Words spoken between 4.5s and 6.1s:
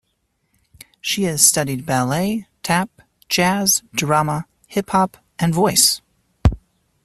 hip-hop, and voice.